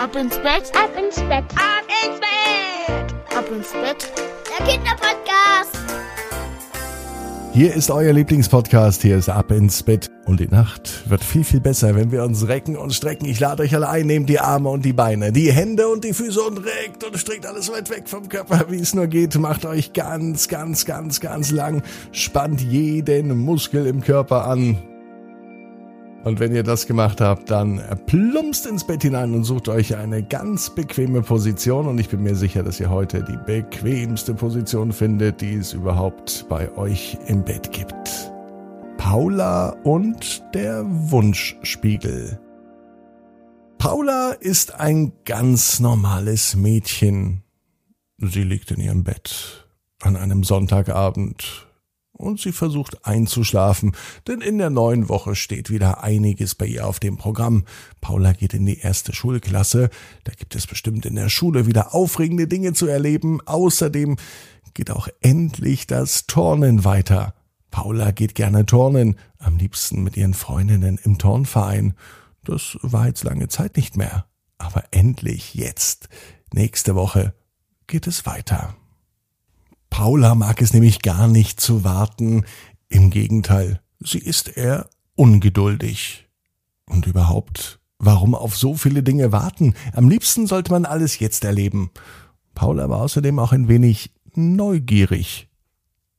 [0.00, 3.36] Ab ins Bett, Ab ins Bett, Ab ins Bett.
[3.36, 4.12] ab ins Bett.
[4.48, 5.76] der Kinderpodcast.
[7.52, 10.08] Hier ist euer Lieblingspodcast, hier ist Ab ins Bett.
[10.24, 13.24] Und die Nacht wird viel, viel besser, wenn wir uns recken und strecken.
[13.26, 16.12] Ich lade euch alle ein, nehmt die Arme und die Beine, die Hände und die
[16.12, 19.34] Füße und reckt und streckt alles weit weg vom Körper, wie es nur geht.
[19.34, 21.82] Macht euch ganz, ganz, ganz, ganz lang.
[22.12, 24.78] Spannt jeden Muskel im Körper an.
[26.28, 30.22] Und wenn ihr das gemacht habt, dann plumpst ins Bett hinein und sucht euch eine
[30.22, 31.86] ganz bequeme Position.
[31.86, 36.44] Und ich bin mir sicher, dass ihr heute die bequemste Position findet, die es überhaupt
[36.50, 38.30] bei euch im Bett gibt.
[38.98, 42.38] Paula und der Wunschspiegel.
[43.78, 47.42] Paula ist ein ganz normales Mädchen.
[48.18, 49.66] Sie liegt in ihrem Bett
[50.02, 51.68] an einem Sonntagabend
[52.18, 53.92] und sie versucht einzuschlafen,
[54.26, 57.64] denn in der neuen Woche steht wieder einiges bei ihr auf dem Programm.
[58.00, 59.88] Paula geht in die erste Schulklasse,
[60.24, 63.40] da gibt es bestimmt in der Schule wieder aufregende Dinge zu erleben.
[63.46, 64.16] Außerdem
[64.74, 67.34] geht auch endlich das Turnen weiter.
[67.70, 71.94] Paula geht gerne turnen, am liebsten mit ihren Freundinnen im Turnverein.
[72.44, 74.26] Das war jetzt lange Zeit nicht mehr.
[74.56, 76.08] Aber endlich jetzt,
[76.52, 77.34] nächste Woche,
[77.86, 78.74] geht es weiter.
[79.98, 82.44] Paula mag es nämlich gar nicht zu warten.
[82.88, 86.28] Im Gegenteil, sie ist eher ungeduldig.
[86.86, 89.74] Und überhaupt, warum auf so viele Dinge warten?
[89.92, 91.90] Am liebsten sollte man alles jetzt erleben.
[92.54, 95.48] Paula war außerdem auch ein wenig neugierig.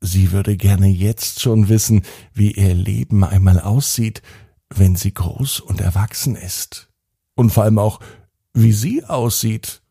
[0.00, 2.02] Sie würde gerne jetzt schon wissen,
[2.34, 4.22] wie ihr Leben einmal aussieht,
[4.70, 6.88] wenn sie groß und erwachsen ist.
[7.36, 8.00] Und vor allem auch,
[8.54, 9.82] wie sie aussieht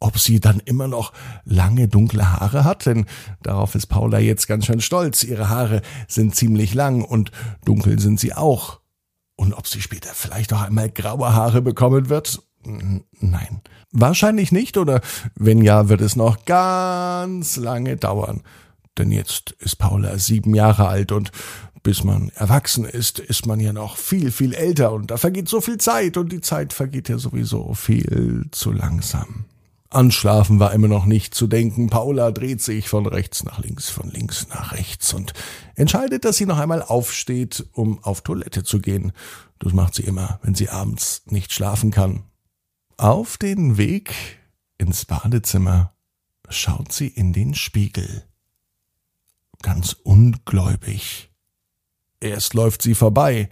[0.00, 1.12] ob sie dann immer noch
[1.44, 3.06] lange dunkle Haare hat, denn
[3.42, 5.22] darauf ist Paula jetzt ganz schön stolz.
[5.22, 7.30] Ihre Haare sind ziemlich lang und
[7.64, 8.80] dunkel sind sie auch.
[9.36, 12.42] Und ob sie später vielleicht auch einmal graue Haare bekommen wird?
[12.62, 13.60] Nein.
[13.92, 15.00] Wahrscheinlich nicht, oder
[15.34, 18.42] wenn ja, wird es noch ganz lange dauern.
[18.98, 21.30] Denn jetzt ist Paula sieben Jahre alt und
[21.82, 25.60] bis man erwachsen ist, ist man ja noch viel, viel älter und da vergeht so
[25.60, 29.46] viel Zeit und die Zeit vergeht ja sowieso viel zu langsam.
[29.92, 31.90] An Schlafen war immer noch nicht zu denken.
[31.90, 35.32] Paula dreht sich von rechts nach links, von links nach rechts und
[35.74, 39.12] entscheidet, dass sie noch einmal aufsteht, um auf Toilette zu gehen.
[39.58, 42.22] Das macht sie immer, wenn sie abends nicht schlafen kann.
[42.98, 44.14] Auf den Weg
[44.78, 45.92] ins Badezimmer
[46.48, 48.24] schaut sie in den Spiegel.
[49.60, 51.30] Ganz ungläubig.
[52.20, 53.50] Erst läuft sie vorbei.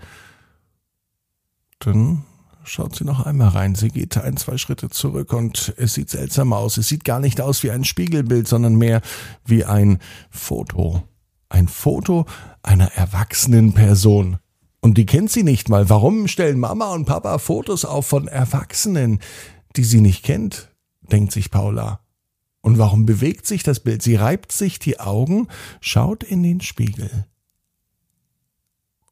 [1.81, 2.25] Dann
[2.69, 3.75] schaut sie noch einmal rein.
[3.75, 6.77] Sie geht ein, zwei Schritte zurück und es sieht seltsam aus.
[6.77, 9.01] Es sieht gar nicht aus wie ein Spiegelbild, sondern mehr
[9.45, 9.99] wie ein
[10.31, 11.03] Foto.
[11.49, 12.27] Ein Foto
[12.63, 14.39] einer erwachsenen Person.
[14.81, 15.89] Und die kennt sie nicht mal.
[15.89, 19.21] Warum stellen Mama und Papa Fotos auf von Erwachsenen,
[19.77, 20.69] die sie nicht kennt?
[21.11, 22.01] denkt sich Paula.
[22.61, 24.03] Und warum bewegt sich das Bild?
[24.03, 25.49] Sie reibt sich die Augen,
[25.81, 27.27] schaut in den Spiegel.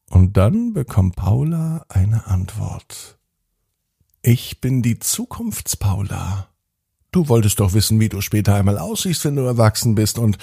[0.09, 3.17] Und dann bekommt Paula eine Antwort.
[4.29, 6.49] Ich bin die Zukunftspaula.
[7.13, 10.37] Du wolltest doch wissen, wie du später einmal aussiehst, wenn du erwachsen bist, und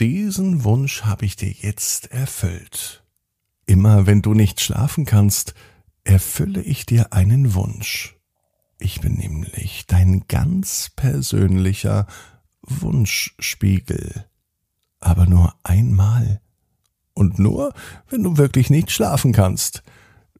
[0.00, 3.04] diesen Wunsch habe ich dir jetzt erfüllt.
[3.66, 5.54] Immer wenn du nicht schlafen kannst,
[6.02, 8.16] erfülle ich dir einen Wunsch.
[8.80, 12.08] Ich bin nämlich dein ganz persönlicher
[12.62, 14.26] Wunschspiegel.
[14.98, 16.40] Aber nur einmal.
[17.14, 17.74] Und nur,
[18.08, 19.84] wenn du wirklich nicht schlafen kannst.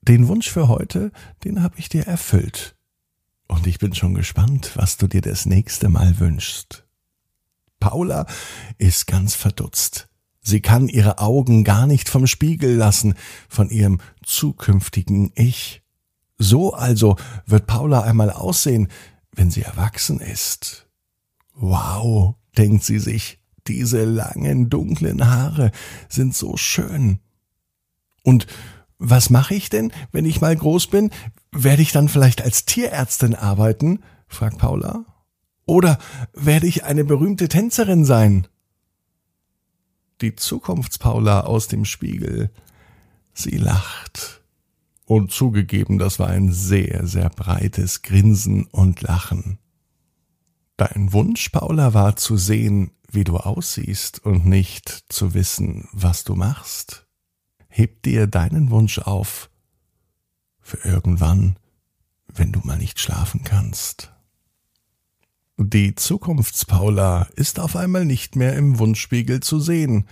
[0.02, 1.12] Den Wunsch für heute,
[1.44, 2.74] den habe ich dir erfüllt.
[3.50, 6.86] Und ich bin schon gespannt, was du dir das nächste Mal wünschst.
[7.80, 8.26] Paula
[8.78, 10.08] ist ganz verdutzt.
[10.40, 13.14] Sie kann ihre Augen gar nicht vom Spiegel lassen,
[13.48, 15.82] von ihrem zukünftigen Ich.
[16.38, 18.86] So also wird Paula einmal aussehen,
[19.32, 20.86] wenn sie erwachsen ist.
[21.52, 25.72] Wow, denkt sie sich, diese langen dunklen Haare
[26.08, 27.18] sind so schön.
[28.22, 28.46] Und
[29.00, 31.10] was mache ich denn, wenn ich mal groß bin?
[31.50, 34.04] Werde ich dann vielleicht als Tierärztin arbeiten?
[34.28, 35.06] fragt Paula.
[35.64, 35.98] Oder
[36.34, 38.46] werde ich eine berühmte Tänzerin sein?
[40.20, 42.50] Die Zukunftspaula aus dem Spiegel.
[43.32, 44.42] Sie lacht.
[45.06, 49.58] Und zugegeben, das war ein sehr, sehr breites Grinsen und Lachen.
[50.76, 56.34] Dein Wunsch, Paula, war zu sehen, wie du aussiehst und nicht zu wissen, was du
[56.34, 57.06] machst.
[57.70, 59.48] Heb dir deinen Wunsch auf
[60.60, 61.56] für irgendwann,
[62.34, 64.12] wenn du mal nicht schlafen kannst.
[65.56, 70.06] Die Zukunftspaula ist auf einmal nicht mehr im Wunschspiegel zu sehen,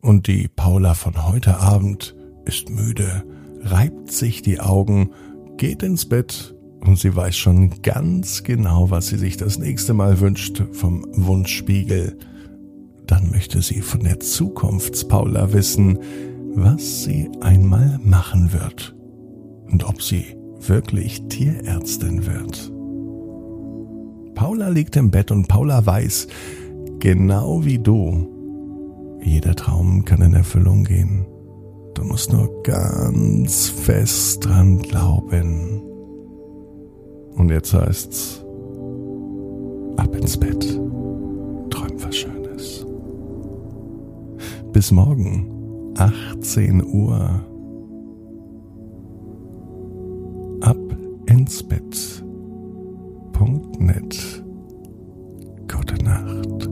[0.00, 3.24] und die Paula von heute Abend ist müde,
[3.60, 5.10] reibt sich die Augen,
[5.56, 10.18] geht ins Bett und sie weiß schon ganz genau, was sie sich das nächste Mal
[10.18, 12.18] wünscht vom Wunschspiegel.
[13.06, 15.98] Dann möchte sie von der Zukunftspaula wissen,
[16.54, 18.94] was sie einmal machen wird
[19.70, 20.24] und ob sie
[20.60, 22.72] wirklich Tierärztin wird.
[24.34, 26.28] Paula liegt im Bett und Paula weiß,
[26.98, 28.28] genau wie du,
[29.22, 31.26] jeder Traum kann in Erfüllung gehen.
[31.94, 35.82] Du musst nur ganz fest dran glauben.
[37.34, 38.44] Und jetzt heißt's,
[39.96, 40.80] ab ins Bett.
[41.70, 42.86] Träum was Schönes.
[44.72, 45.51] Bis morgen,
[46.02, 47.46] 18 Uhr.
[50.60, 50.96] Ab
[51.26, 52.24] ins Bett.
[53.32, 54.42] Punkt net.
[55.68, 56.71] Gute Nacht.